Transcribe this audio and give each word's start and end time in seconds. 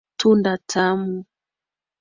Tunda 0.19 0.53
tamu. 0.71 1.15